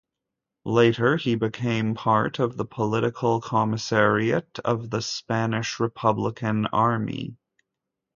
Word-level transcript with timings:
Later 0.65 1.15
he 1.15 1.35
became 1.35 1.93
part 1.93 2.39
of 2.39 2.57
the 2.57 2.65
political 2.65 3.39
commissariat 3.39 4.57
of 4.65 4.89
the 4.89 4.99
Spanish 4.99 5.79
Republican 5.79 6.65
Army. 6.73 7.37